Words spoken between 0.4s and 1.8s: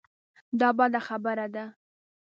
دا بده خبره ده.